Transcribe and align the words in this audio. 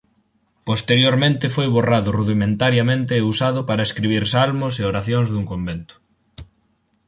Posteriormente 0.69 1.45
foi 1.55 1.67
borrado 1.77 2.09
rudimentariamente 2.19 3.11
e 3.15 3.25
usado 3.33 3.59
para 3.69 3.85
escribir 3.87 4.23
salmos 4.35 4.73
e 4.81 4.87
oracións 4.91 5.27
dun 5.29 5.45
convento. 5.51 5.95